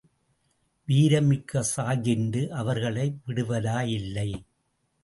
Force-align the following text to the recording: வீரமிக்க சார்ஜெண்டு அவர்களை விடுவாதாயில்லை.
வீரமிக்க 0.87 1.63
சார்ஜெண்டு 1.75 2.47
அவர்களை 2.47 3.07
விடுவாதாயில்லை. 3.25 4.29